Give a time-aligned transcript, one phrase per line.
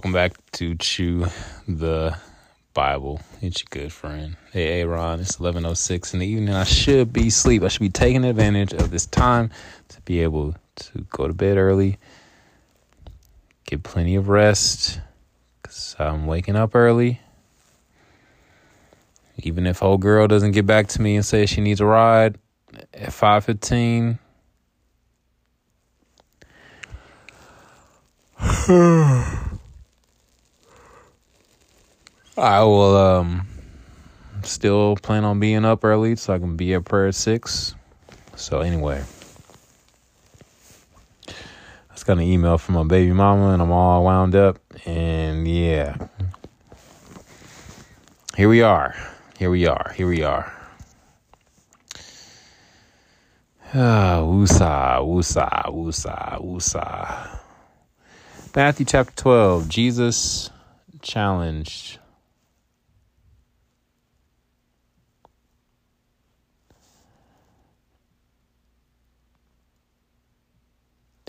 [0.00, 1.26] Welcome back to Chew
[1.68, 2.16] the
[2.72, 3.20] Bible.
[3.42, 4.38] It's your good friend.
[4.50, 6.54] Hey, Aaron, it's 11.06 in the evening.
[6.54, 7.62] I should be asleep.
[7.62, 9.50] I should be taking advantage of this time
[9.88, 11.98] to be able to go to bed early,
[13.66, 15.02] get plenty of rest,
[15.60, 17.20] because I'm waking up early.
[19.36, 22.38] Even if old girl doesn't get back to me and say she needs a ride
[22.94, 24.18] at 5.15,
[32.40, 33.46] I will um
[34.42, 37.74] still plan on being up early so I can be at prayer at six.
[38.34, 39.04] So anyway.
[41.28, 45.46] I just got an email from my baby mama and I'm all wound up and
[45.46, 45.96] yeah.
[48.36, 48.94] Here we are.
[49.38, 49.92] Here we are.
[49.94, 50.52] Here we are.
[53.72, 57.38] Ah, woosah, woosah, woosah, woosah.
[58.56, 60.50] Matthew chapter 12, Jesus
[61.02, 62.00] challenged.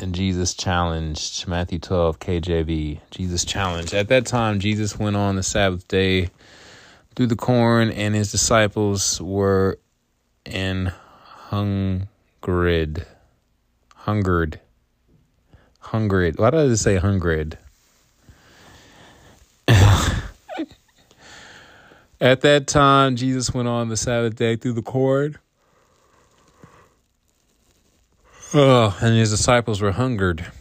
[0.02, 3.94] And Jesus challenged, Matthew 12, KJV, Jesus challenged.
[3.94, 6.30] At that time, Jesus went on the Sabbath day
[7.16, 9.78] through the corn, and his disciples were
[10.44, 10.92] in
[11.52, 12.08] hungered.
[13.94, 14.60] Hungered
[15.80, 16.38] Hungered.
[16.40, 17.58] Why did I say hungered?
[22.22, 25.38] At that time, Jesus went on the Sabbath day through the corn.
[28.54, 30.52] And his disciples were hungered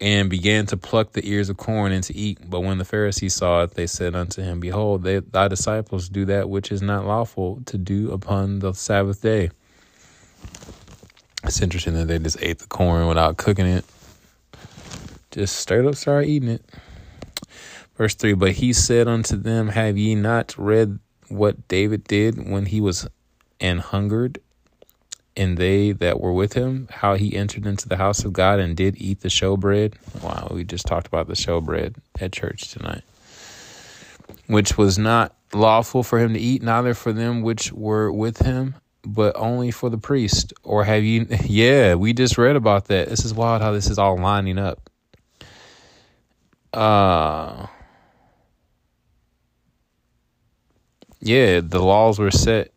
[0.00, 2.38] and began to pluck the ears of corn and to eat.
[2.44, 6.24] But when the Pharisees saw it, they said unto him, Behold, they, thy disciples do
[6.24, 9.50] that which is not lawful to do upon the Sabbath day.
[11.44, 13.84] It's interesting that they just ate the corn without cooking it.
[15.30, 16.64] Just straight up started eating it.
[17.96, 20.98] Verse 3 But he said unto them, Have ye not read
[21.28, 23.08] what David did when he was
[23.60, 24.40] and hungered,
[25.36, 28.76] and they that were with him, how he entered into the house of God and
[28.76, 29.94] did eat the showbread?
[30.22, 33.02] Wow, we just talked about the showbread at church tonight.
[34.46, 38.74] Which was not lawful for him to eat, neither for them which were with him,
[39.04, 40.52] but only for the priest.
[40.62, 41.26] Or have you?
[41.44, 43.08] Yeah, we just read about that.
[43.08, 44.90] This is wild how this is all lining up
[46.72, 47.66] uh
[51.20, 52.72] yeah, the laws were set.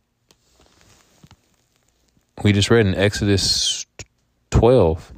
[2.43, 3.85] We just read in Exodus
[4.51, 5.11] 12.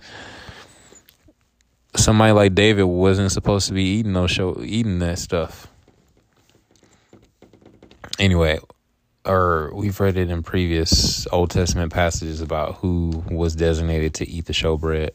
[1.95, 5.67] Somebody like David wasn't supposed to be eating those show eating that stuff.
[8.19, 8.59] Anyway,
[9.25, 14.45] or we've read it in previous Old Testament passages about who was designated to eat
[14.45, 15.09] the showbread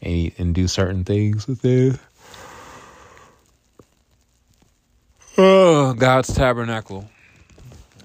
[0.00, 1.98] and eat, and do certain things with it.
[5.38, 7.08] Oh, God's tabernacle.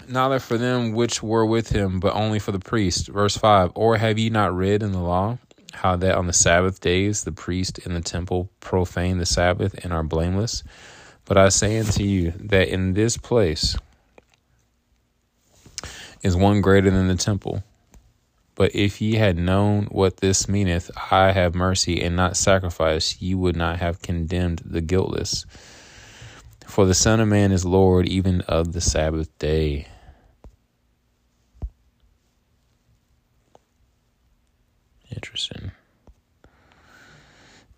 [0.09, 3.09] Neither for them which were with him, but only for the priest.
[3.09, 5.37] Verse 5 Or have ye not read in the law
[5.73, 9.91] how that on the Sabbath days the priest in the temple profane the Sabbath and
[9.91, 10.63] are blameless?
[11.25, 13.75] But I say unto you that in this place
[16.21, 17.63] is one greater than the temple.
[18.55, 23.35] But if ye had known what this meaneth, I have mercy and not sacrifice, ye
[23.35, 25.45] would not have condemned the guiltless.
[26.65, 29.87] For the Son of Man is Lord even of the Sabbath day.
[35.17, 35.71] Interesting.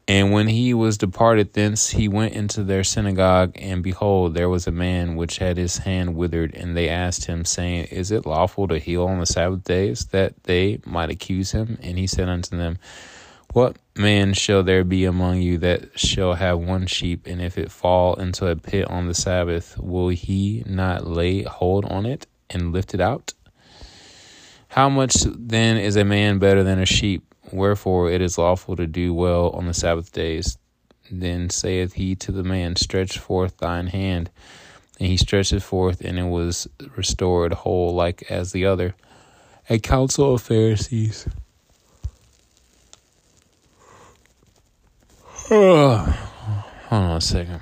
[0.07, 4.67] And when he was departed thence, he went into their synagogue, and behold, there was
[4.67, 6.53] a man which had his hand withered.
[6.53, 10.07] And they asked him, saying, Is it lawful to heal on the Sabbath days?
[10.07, 11.77] That they might accuse him.
[11.81, 12.77] And he said unto them,
[13.51, 17.71] what man shall there be among you that shall have one sheep, and if it
[17.71, 22.71] fall into a pit on the Sabbath, will he not lay hold on it and
[22.71, 23.33] lift it out?
[24.67, 27.28] How much then is a man better than a sheep?
[27.51, 30.57] Wherefore it is lawful to do well on the Sabbath days.
[31.11, 34.29] Then saith he to the man, Stretch forth thine hand.
[34.99, 38.95] And he stretched it forth, and it was restored whole like as the other.
[39.69, 41.27] A council of Pharisees.
[45.49, 46.09] Hold
[46.91, 47.61] on a second.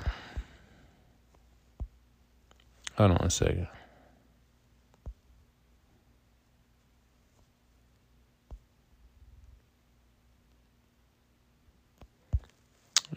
[2.96, 3.68] Hold on a second.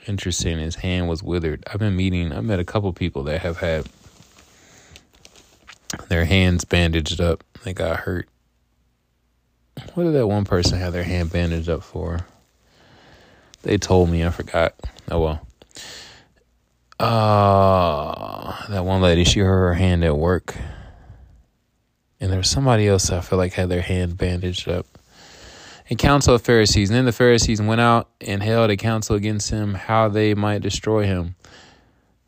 [0.08, 0.58] Interesting.
[0.58, 1.64] His hand was withered.
[1.68, 3.88] I've been meeting, I've met a couple people that have had
[6.10, 7.44] their hands bandaged up.
[7.64, 8.28] They got hurt.
[9.94, 12.26] What did that one person have their hand bandaged up for?
[13.64, 14.74] They told me, I forgot.
[15.10, 15.48] Oh well.
[17.00, 20.56] Uh, that one lady, she hurt her hand at work.
[22.20, 24.86] And there was somebody else I feel like had their hand bandaged up.
[25.92, 26.90] A council of Pharisees.
[26.90, 30.62] And then the Pharisees went out and held a council against him, how they might
[30.62, 31.36] destroy him.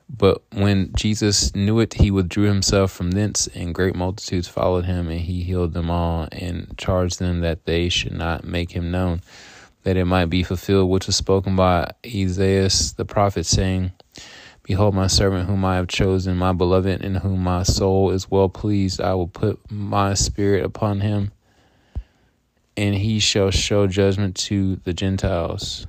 [0.09, 5.07] But when Jesus knew it, he withdrew himself from thence, and great multitudes followed him,
[5.07, 9.21] and he healed them all, and charged them that they should not make him known,
[9.83, 13.93] that it might be fulfilled which was spoken by Isaiah the prophet, saying,
[14.63, 18.49] Behold, my servant whom I have chosen, my beloved, in whom my soul is well
[18.49, 18.99] pleased.
[18.99, 21.31] I will put my spirit upon him,
[22.75, 25.87] and he shall show judgment to the Gentiles.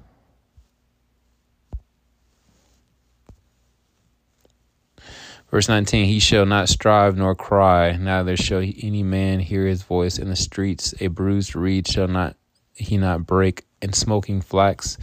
[5.51, 10.19] Verse 19 He shall not strive nor cry, neither shall any man hear his voice
[10.19, 10.95] in the streets.
[11.01, 12.37] A bruised reed shall not
[12.73, 14.99] he not break, and smoking flax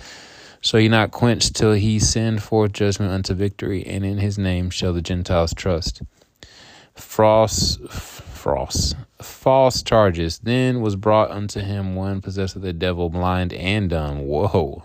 [0.60, 4.70] shall he not quench till he send forth judgment unto victory, and in his name
[4.70, 6.02] shall the Gentiles trust.
[6.96, 10.40] Frost, frost, false charges.
[10.40, 14.20] Then was brought unto him one possessed of the devil, blind and dumb.
[14.20, 14.84] Whoa.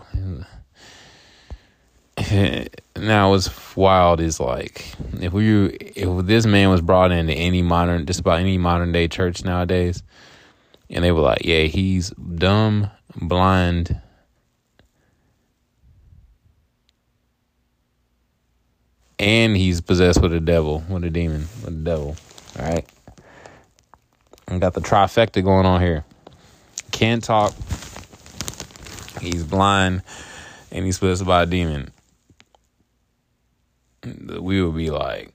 [2.97, 4.91] now what's wild is like
[5.21, 9.07] if we if this man was brought into any modern just about any modern day
[9.07, 10.01] church nowadays
[10.89, 14.01] and they were like yeah he's dumb blind
[19.19, 22.15] and he's possessed with a devil with a demon with a devil
[22.57, 22.87] all right
[24.59, 26.03] got the trifecta going on here
[26.91, 27.53] can't talk
[29.21, 30.01] he's blind
[30.71, 31.91] and he's possessed by a demon
[34.39, 35.33] we would be like,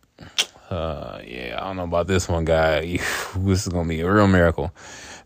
[0.70, 2.80] uh, yeah, I don't know about this one guy.
[3.36, 4.72] this is gonna be a real miracle.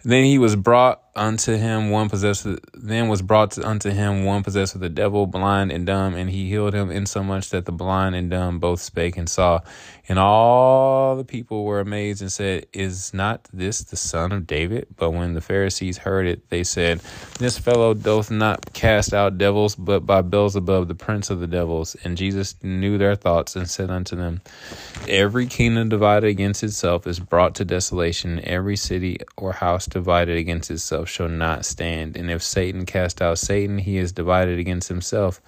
[0.04, 4.74] Then he was brought unto him one possessed then was brought unto him one possessed
[4.74, 8.30] of the devil, blind and dumb, and he healed him insomuch that the blind and
[8.30, 9.60] dumb both spake and saw.
[10.08, 14.86] And all the people were amazed and said, Is not this the son of David?
[14.96, 17.00] But when the Pharisees heard it, they said,
[17.38, 21.96] This fellow doth not cast out devils, but by Beelzebub, the prince of the devils.
[22.04, 24.42] And Jesus knew their thoughts and said unto them,
[25.08, 30.70] Every kingdom divided against itself is brought to desolation, every city or house divided against
[30.70, 32.16] itself shall not stand.
[32.16, 35.40] And if Satan cast out Satan, he is divided against himself.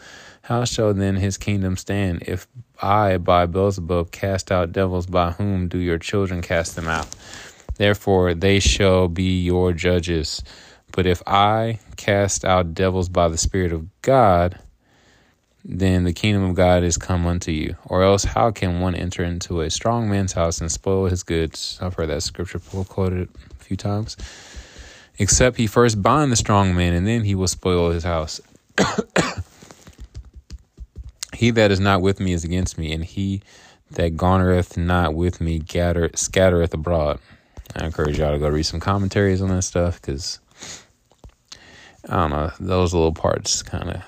[0.43, 2.23] How shall then his kingdom stand?
[2.27, 2.47] If
[2.81, 7.09] I, by Beelzebub, cast out devils, by whom do your children cast them out?
[7.77, 10.43] Therefore, they shall be your judges.
[10.93, 14.59] But if I cast out devils by the Spirit of God,
[15.65, 17.77] then the kingdom of God is come unto you.
[17.85, 21.79] Or else, how can one enter into a strong man's house and spoil his goods?
[21.83, 24.17] I've heard that scripture quoted a few times.
[25.19, 28.41] Except he first bind the strong man, and then he will spoil his house.
[31.38, 33.43] He that is not with me is against me, and he
[33.93, 37.20] that garnereth not with me gather, scattereth abroad.
[37.76, 40.41] I encourage y'all to go read some commentaries on that stuff because
[42.09, 44.02] I don't know those little parts kind of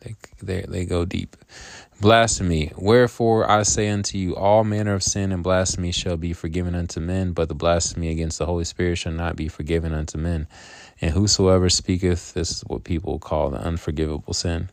[0.00, 1.36] they they they go deep.
[2.00, 2.72] Blasphemy.
[2.76, 7.00] Wherefore I say unto you, all manner of sin and blasphemy shall be forgiven unto
[7.00, 10.46] men, but the blasphemy against the Holy Spirit shall not be forgiven unto men.
[11.00, 14.68] And whosoever speaketh, this is what people call the unforgivable sin.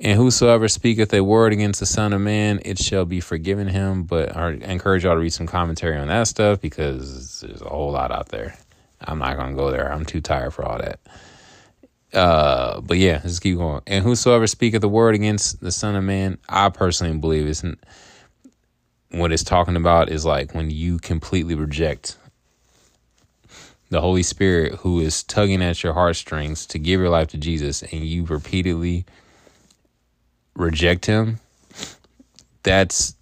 [0.00, 4.02] And whosoever speaketh a word against the Son of Man, it shall be forgiven him.
[4.02, 7.92] But I encourage y'all to read some commentary on that stuff because there's a whole
[7.92, 8.56] lot out there.
[9.00, 9.92] I'm not gonna go there.
[9.92, 10.98] I'm too tired for all that.
[12.12, 13.82] Uh, but yeah, let's keep going.
[13.86, 17.64] And whosoever speaketh the word against the Son of Man, I personally believe it's
[19.10, 22.16] what it's talking about is like when you completely reject
[23.88, 27.82] the Holy Spirit who is tugging at your heartstrings to give your life to Jesus,
[27.82, 29.04] and you repeatedly
[30.54, 31.38] reject him,
[32.62, 33.14] that's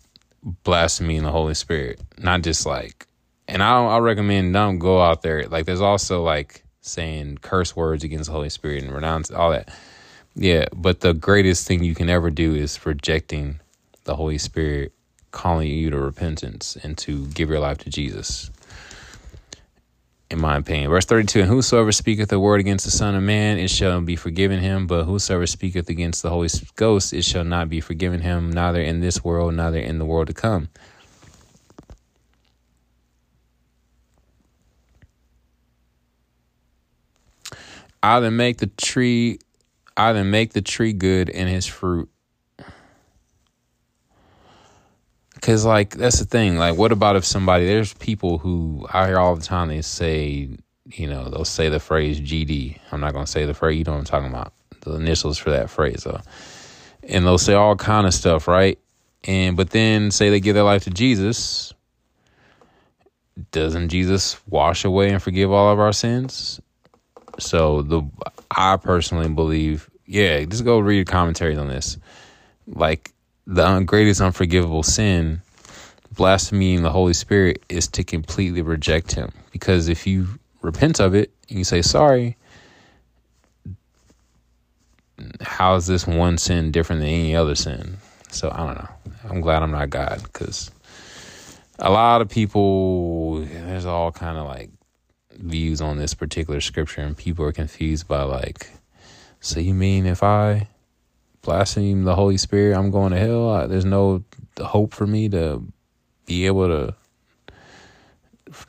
[0.42, 2.00] blasphemy in the Holy Spirit.
[2.18, 3.06] Not just like,
[3.46, 5.46] and I I recommend don't go out there.
[5.46, 9.74] Like, there's also like saying curse words against the Holy Spirit and renounce all that.
[10.34, 13.60] Yeah, but the greatest thing you can ever do is rejecting
[14.04, 14.92] the Holy Spirit
[15.30, 18.50] calling you to repentance and to give your life to Jesus
[20.30, 20.90] in my opinion.
[20.90, 24.16] Verse 32 And whosoever speaketh a word against the Son of Man, it shall be
[24.16, 24.86] forgiven him.
[24.86, 29.00] But whosoever speaketh against the Holy Ghost, it shall not be forgiven him, neither in
[29.00, 30.68] this world, neither in the world to come.
[38.04, 39.38] Either make the tree,
[39.96, 42.10] either make the tree good in his fruit,
[45.44, 46.56] Cause like that's the thing.
[46.56, 47.66] Like, what about if somebody?
[47.66, 49.68] There's people who I hear all the time.
[49.68, 50.48] They say,
[50.86, 52.78] you know, they'll say the phrase GD.
[52.90, 53.76] I'm not gonna say the phrase.
[53.76, 54.54] You know what I'm talking about.
[54.80, 56.20] The initials for that phrase, though.
[57.02, 58.78] And they'll say all kind of stuff, right?
[59.24, 61.74] And but then say they give their life to Jesus,
[63.50, 66.58] doesn't Jesus wash away and forgive all of our sins?
[67.38, 68.02] So the
[68.50, 71.98] I personally believe, yeah, just go read commentaries on this.
[72.66, 73.12] Like
[73.46, 75.42] the greatest unforgivable sin,
[76.12, 79.32] blaspheming the Holy Spirit, is to completely reject Him.
[79.52, 80.26] Because if you
[80.62, 82.36] repent of it and you say sorry,
[85.40, 87.98] how is this one sin different than any other sin?
[88.30, 88.88] So I don't know.
[89.30, 90.70] I'm glad I'm not God because
[91.78, 94.70] a lot of people, there's all kind of like
[95.36, 98.70] views on this particular scripture, and people are confused by like,
[99.40, 100.68] so you mean if I
[101.42, 103.68] blaspheme the Holy Spirit, I'm going to hell?
[103.68, 104.24] There's no
[104.58, 105.62] hope for me to
[106.26, 106.94] be able to,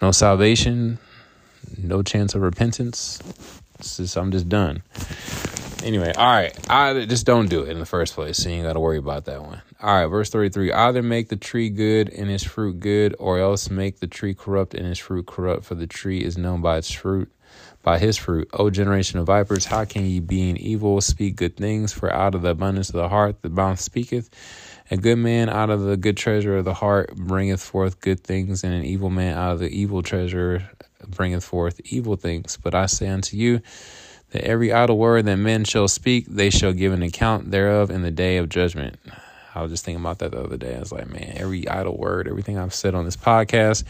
[0.01, 0.99] no salvation,
[1.77, 3.19] no chance of repentance.
[3.81, 4.83] Just, I'm just done.
[5.85, 6.51] Anyway, all right.
[6.67, 8.97] I just don't do it in the first place, so you ain't got to worry
[8.97, 9.61] about that one.
[9.79, 13.69] All right, verse 33 Either make the tree good and its fruit good, or else
[13.69, 16.91] make the tree corrupt and its fruit corrupt, for the tree is known by its
[16.91, 17.31] fruit.
[17.83, 21.93] By his fruit, O generation of vipers, how can ye, being evil, speak good things?
[21.93, 24.31] For out of the abundance of the heart the mouth speaketh.
[24.89, 28.63] A good man out of the good treasure of the heart bringeth forth good things,
[28.63, 30.67] and an evil man out of the evil treasure
[31.07, 32.57] bringeth forth evil things.
[32.57, 33.61] But I say unto you,
[34.35, 38.01] that every idle word that men shall speak, they shall give an account thereof in
[38.01, 38.99] the day of judgment.
[39.55, 40.75] I was just thinking about that the other day.
[40.75, 43.85] I was like, man, every idle word, everything I've said on this podcast,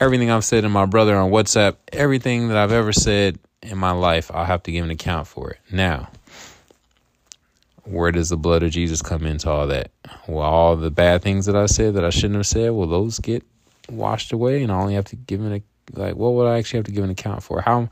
[0.00, 3.90] everything I've said to my brother on WhatsApp, everything that I've ever said in my
[3.90, 5.58] life, I'll have to give an account for it.
[5.70, 6.08] Now,
[7.84, 9.90] where does the blood of Jesus come into all that?
[10.26, 13.18] Well, all the bad things that I said that I shouldn't have said, will those
[13.18, 13.44] get
[13.90, 15.62] washed away and I only have to give an
[15.94, 17.60] like what would I actually have to give an account for?
[17.60, 17.90] How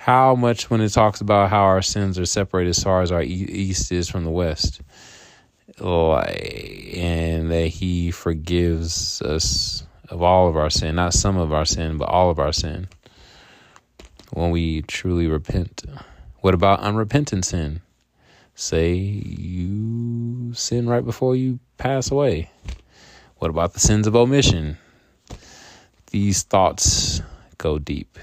[0.00, 3.22] how much when it talks about how our sins are separated as far as our
[3.22, 4.80] east is from the west?
[5.78, 11.66] like and that he forgives us of all of our sin, not some of our
[11.66, 12.88] sin, but all of our sin.
[14.32, 15.84] When we truly repent.
[16.40, 17.82] What about unrepentant sin?
[18.54, 22.50] Say you sin right before you pass away.
[23.36, 24.78] What about the sins of omission?
[26.10, 27.20] These thoughts
[27.58, 28.18] go deep.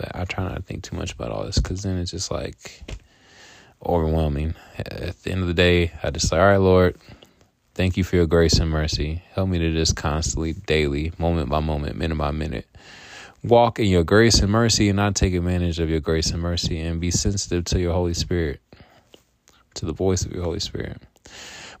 [0.00, 2.30] But I try not to think too much about all this because then it's just
[2.30, 2.90] like
[3.84, 4.54] overwhelming.
[4.78, 6.96] At the end of the day, I just say, all right, Lord,
[7.74, 9.22] thank you for your grace and mercy.
[9.34, 12.66] Help me to just constantly, daily, moment by moment, minute by minute,
[13.44, 16.80] walk in your grace and mercy and not take advantage of your grace and mercy
[16.80, 18.62] and be sensitive to your Holy Spirit,
[19.74, 20.96] to the voice of your Holy Spirit.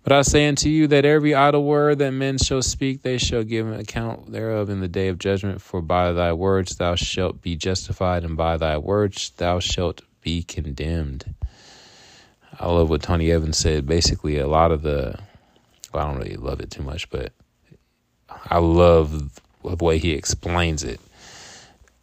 [0.02, 3.44] But I say unto you that every idle word that men shall speak, they shall
[3.44, 5.60] give an account thereof in the day of judgment.
[5.60, 10.42] For by thy words thou shalt be justified, and by thy words thou shalt be
[10.42, 11.34] condemned.
[12.58, 13.86] I love what Tony Evans said.
[13.86, 15.18] Basically, a lot of the,
[15.92, 17.32] well, I don't really love it too much, but
[18.28, 21.00] I love the way he explains it.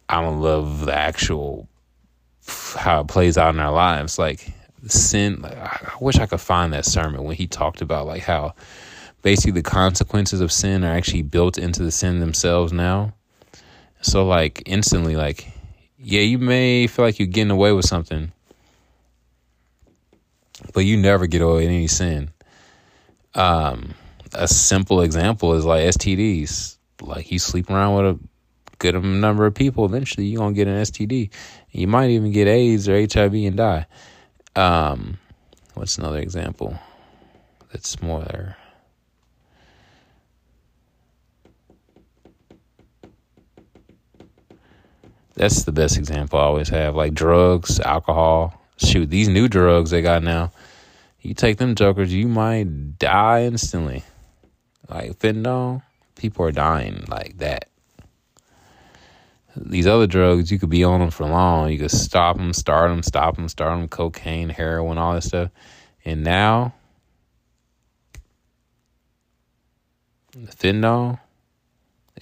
[0.08, 1.68] I don't love the actual
[2.76, 4.18] how it plays out in our lives.
[4.18, 4.52] Like
[4.86, 8.54] sin, I wish I could find that sermon when he talked about like how
[9.22, 13.14] basically the consequences of sin are actually built into the sin themselves now.
[14.00, 15.50] So like instantly, like
[15.98, 18.32] yeah, you may feel like you're getting away with something,
[20.72, 22.30] but you never get away with any sin.
[23.34, 23.94] Um,
[24.32, 26.76] a simple example is like STDs.
[27.00, 28.18] Like you sleep around with a
[28.78, 31.30] good number of people, eventually you're gonna get an STD.
[31.70, 33.86] You might even get AIDS or HIV and die.
[34.56, 35.18] Um,
[35.74, 36.78] what's another example
[37.70, 38.56] that's more
[45.38, 46.96] That's the best example I always have.
[46.96, 50.50] Like drugs, alcohol, shoot, these new drugs they got now,
[51.20, 54.02] you take them jokers, you might die instantly.
[54.88, 55.82] Like fentanyl,
[56.16, 57.67] people are dying like that.
[59.60, 61.70] These other drugs, you could be on them for long.
[61.70, 65.50] You could stop them, start them, stop them, start them, cocaine, heroin, all that stuff.
[66.04, 66.74] And now,
[70.32, 71.18] the fentanyl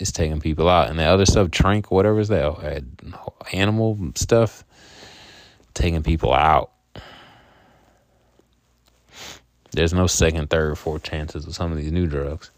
[0.01, 0.89] is taking people out.
[0.89, 2.85] And the other stuff, trank, whatever is that,
[3.53, 4.65] animal stuff,
[5.75, 6.73] taking people out.
[9.73, 12.51] There's no second, third, fourth chances with some of these new drugs.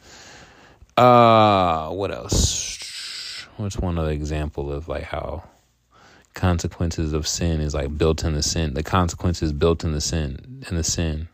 [0.96, 2.87] Uh, what else?
[3.58, 5.44] What's one other example of like how
[6.32, 8.74] consequences of sin is like built in the sin?
[8.74, 11.28] The consequences built in the sin in the sin.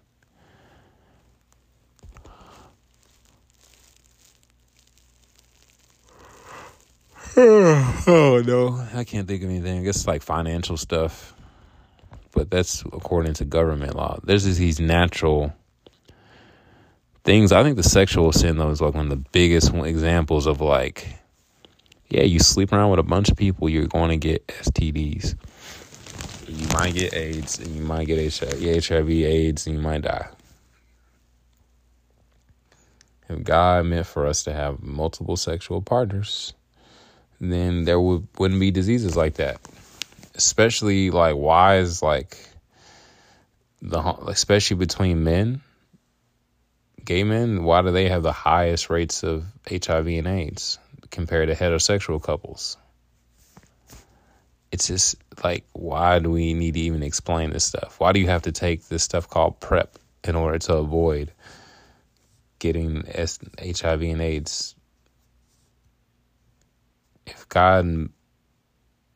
[7.37, 9.81] oh no, I can't think of anything.
[9.81, 11.35] I guess like financial stuff
[12.35, 14.19] but that's according to government law.
[14.23, 15.55] There's these natural
[17.23, 17.53] things.
[17.53, 21.07] I think the sexual sin though is like one of the biggest examples of like,
[22.15, 25.35] yeah, you sleep around with a bunch of people, you're going to get STDs.
[26.47, 30.29] You might get AIDS, and you might get HIV, HIV AIDS, and you might die.
[33.29, 36.53] If God meant for us to have multiple sexual partners,
[37.41, 39.59] then there would, wouldn't be diseases like that.
[40.37, 42.39] Especially like why is like
[43.83, 45.63] the especially between men,
[47.05, 50.79] gay men, why do they have the highest rates of HIV and AIDS
[51.15, 52.77] compared to heterosexual couples?
[54.71, 57.99] It's just like why do we need to even explain this stuff?
[57.99, 61.33] Why do you have to take this stuff called PrEP in order to avoid
[62.59, 64.75] getting HIV and AIDS
[67.27, 68.09] if God,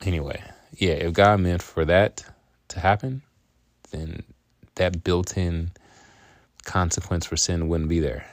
[0.04, 2.24] anyway, yeah, if God meant for that
[2.68, 3.22] to happen,
[3.90, 4.22] then
[4.76, 5.70] that built in
[6.64, 8.26] consequence for sin wouldn't be there.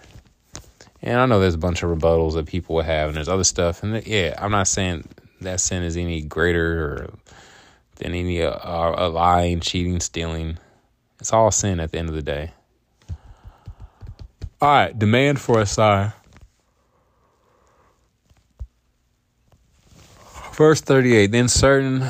[1.02, 3.44] And I know there's a bunch of rebuttals that people would have, and there's other
[3.44, 3.84] stuff.
[3.84, 5.08] And yeah, I'm not saying
[5.42, 7.10] that sin is any greater
[7.98, 10.58] than any uh, uh, lying, cheating, stealing.
[11.20, 12.52] It's all sin at the end of the day.
[14.62, 16.14] All right, demand for a sign.
[20.54, 22.10] Verse 38 Then certain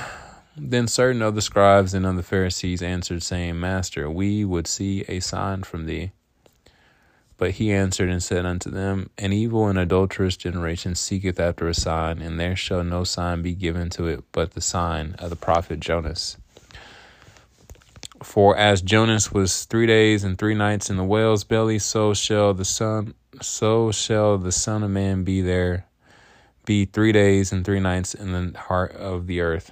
[0.58, 5.04] then certain of the scribes and of the Pharisees answered, saying, Master, we would see
[5.08, 6.12] a sign from thee.
[7.38, 11.74] But he answered and said unto them, An evil and adulterous generation seeketh after a
[11.74, 15.36] sign, and there shall no sign be given to it but the sign of the
[15.36, 16.38] prophet Jonas.
[18.24, 22.54] For as Jonas was three days and three nights in the whale's belly, so shall
[22.54, 25.86] the son so shall the Son of Man be there
[26.66, 29.72] be three days and three nights in the heart of the earth.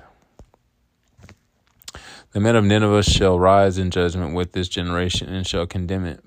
[2.31, 6.23] The men of Nineveh shall rise in judgment with this generation and shall condemn it,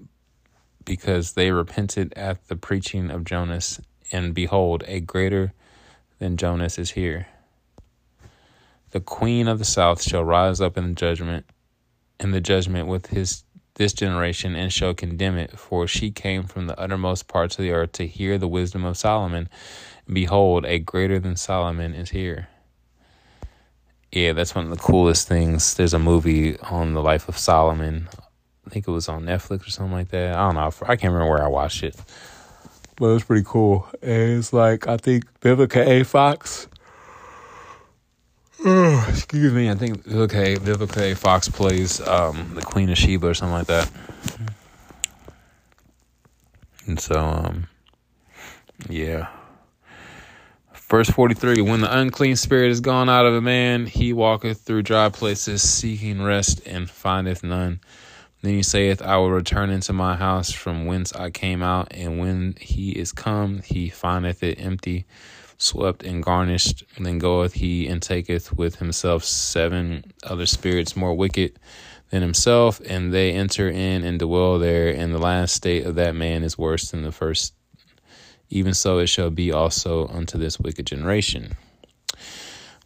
[0.87, 3.79] because they repented at the preaching of Jonas,
[4.11, 5.53] and behold, a greater
[6.19, 7.27] than Jonas is here.
[8.93, 11.45] The queen of the south shall rise up in judgment,
[12.19, 13.43] in the judgment with his
[13.75, 17.73] this generation, and shall condemn it, for she came from the uttermost parts of the
[17.73, 19.51] earth to hear the wisdom of Solomon.
[20.11, 22.49] Behold, a greater than Solomon is here.
[24.11, 25.75] Yeah, that's one of the coolest things.
[25.75, 28.09] There's a movie on the life of Solomon.
[28.67, 30.35] I think it was on Netflix or something like that.
[30.35, 30.73] I don't know.
[30.89, 31.97] I can't remember where I watched it.
[32.97, 33.87] But it was pretty cool.
[34.03, 36.03] And it's like, I think Vivica A.
[36.03, 36.67] Fox.
[39.09, 39.71] Excuse me.
[39.71, 41.15] I think okay, Vivica A.
[41.15, 43.91] Fox plays um, the Queen of Sheba or something like that.
[46.87, 47.69] And so, um,
[48.89, 49.29] yeah.
[50.89, 54.83] Verse 43 When the unclean spirit is gone out of a man, he walketh through
[54.83, 57.81] dry places, seeking rest, and findeth none.
[58.47, 62.21] Then he saith, I will return into my house from whence I came out, and
[62.21, 65.05] when he is come, he findeth it empty,
[65.59, 66.85] swept and garnished.
[66.97, 71.59] Then goeth he and taketh with himself seven other spirits more wicked
[72.11, 74.95] than himself, and they enter in and dwell there.
[74.95, 77.53] And the last state of that man is worse than the first
[78.49, 81.57] even so it shall be also unto this wicked generation.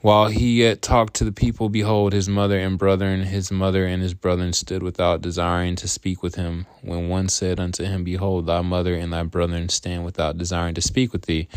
[0.03, 4.03] While he yet talked to the people, behold, his mother and brethren, his mother and
[4.03, 6.65] his brethren stood without, desiring to speak with him.
[6.81, 10.81] When one said unto him, Behold, thy mother and thy brethren stand without, desiring to
[10.81, 11.49] speak with thee.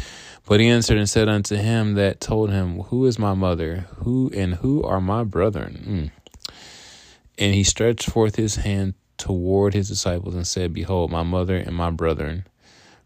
[0.45, 3.85] But he answered and said unto him that told him, Who is my mother?
[3.99, 6.11] Who and who are my brethren?
[6.19, 6.53] Mm.
[7.39, 11.77] And he stretched forth his hand toward his disciples and said, Behold, my mother and
[11.77, 12.45] my brethren.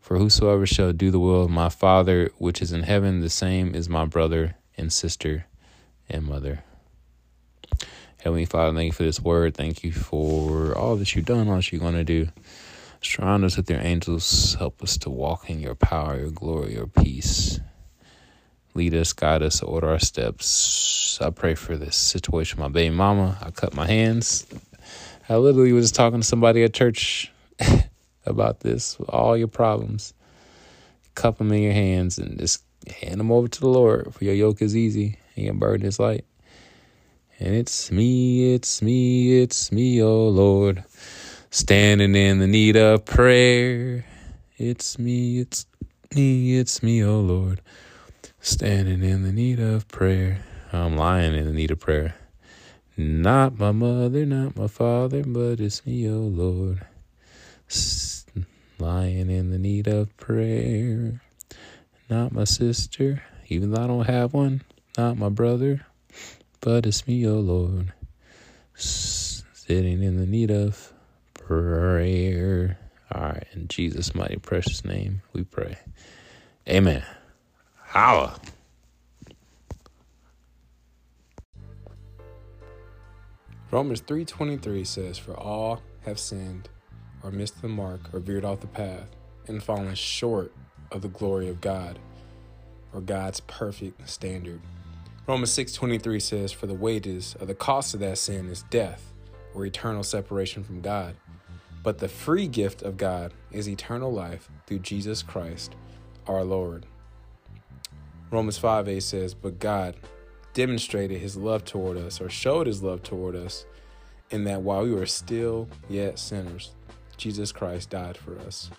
[0.01, 3.75] For whosoever shall do the will of my Father which is in heaven, the same
[3.75, 5.45] is my brother and sister
[6.09, 6.63] and mother.
[8.19, 9.55] Heavenly Father, thank you for this word.
[9.55, 12.27] Thank you for all that you've done, all that you're going to do.
[13.01, 14.55] Surround us with your angels.
[14.55, 17.59] Help us to walk in your power, your glory, your peace.
[18.73, 21.19] Lead us, guide us, order our steps.
[21.21, 22.59] I pray for this situation.
[22.59, 24.45] My baby mama, I cut my hands.
[25.29, 27.31] I literally was talking to somebody at church
[28.25, 30.13] about this, all your problems.
[31.15, 34.33] Cup them in your hands and just hand them over to the Lord, for your
[34.33, 36.25] yoke is easy and your burden is light.
[37.39, 40.83] And it's me, it's me, it's me, oh Lord,
[41.51, 44.05] standing in the need of prayer.
[44.57, 45.65] It's me, it's
[46.15, 47.61] me, it's me, oh Lord,
[48.39, 50.39] standing in the need of prayer.
[50.73, 52.15] I'm lying in the need of prayer.
[52.95, 56.85] Not my mother, not my father, but it's me, oh Lord
[58.79, 61.21] lying in the need of prayer.
[62.09, 64.61] Not my sister, even though I don't have one.
[64.97, 65.85] Not my brother,
[66.61, 67.91] but it's me, oh Lord,
[68.73, 70.93] sitting in the need of
[71.33, 72.79] prayer.
[73.13, 75.77] All right, in Jesus' mighty precious name, we pray.
[76.67, 77.03] Amen.
[77.75, 78.39] Holla.
[83.69, 86.69] Romans 3:23 says, "For all have sinned,
[87.21, 89.09] or missed the mark, or veered off the path,
[89.47, 90.53] and fallen short
[90.91, 91.99] of the glory of God,
[92.93, 94.61] or God's perfect standard."
[95.27, 99.13] Romans 6:23 says, "For the wages of the cost of that sin is death,
[99.53, 101.15] or eternal separation from God,
[101.83, 105.75] but the free gift of God is eternal life through Jesus Christ,
[106.27, 106.85] our Lord."
[108.31, 109.95] Romans 5:8 says, "But God
[110.53, 113.65] demonstrated his love toward us or showed his love toward us
[114.29, 116.71] in that while we were still yet sinners,
[117.15, 118.69] Jesus Christ died for us.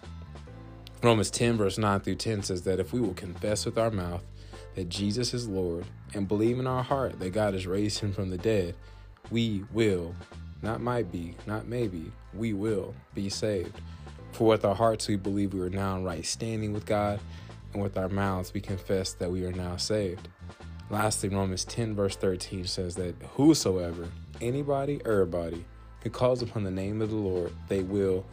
[1.01, 4.25] Romans 10, verse 9 through 10 says that if we will confess with our mouth
[4.75, 8.31] that Jesus is Lord and believe in our heart that God has raised him from
[8.31, 8.75] the dead,
[9.31, 10.13] we will,
[10.61, 13.81] not might be, not maybe, we will be saved.
[14.33, 17.21] For with our hearts we believe we are now in right standing with God,
[17.73, 20.29] and with our mouths we confess that we are now saved.
[20.91, 24.09] Lastly, Romans 10, verse 13 says that whosoever,
[24.41, 25.65] anybody, everybody,
[26.03, 28.25] who calls upon the name of the Lord, they will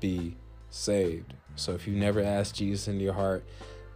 [0.00, 0.36] be
[0.70, 1.34] saved.
[1.56, 3.44] So if you've never asked Jesus into your heart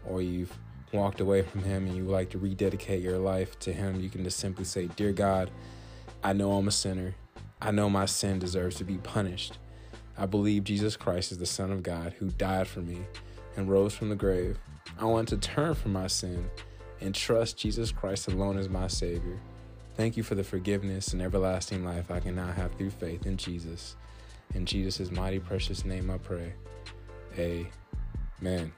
[0.07, 0.57] or you've
[0.93, 4.11] walked away from him and you would like to rededicate your life to him, you
[4.11, 5.51] can just simply say, Dear God,
[6.23, 7.15] I know I'm a sinner.
[7.61, 9.59] I know my sin deserves to be punished.
[10.17, 13.01] I believe Jesus Christ is the Son of God who died for me
[13.57, 14.59] and rose from the grave.
[14.99, 16.51] I want to turn from my sin
[17.01, 19.41] and trust Jesus Christ alone as my Savior.
[19.97, 23.37] Thank you for the forgiveness and everlasting life I can now have through faith in
[23.37, 23.97] Jesus.
[24.55, 26.55] In Jesus' mighty precious name I pray.
[27.39, 28.73] Amen.